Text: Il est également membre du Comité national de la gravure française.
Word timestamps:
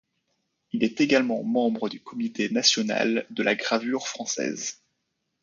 Il 0.71 0.83
est 0.83 0.99
également 0.99 1.43
membre 1.43 1.87
du 1.87 1.99
Comité 2.01 2.49
national 2.49 3.27
de 3.29 3.43
la 3.43 3.53
gravure 3.53 4.07
française. 4.07 4.81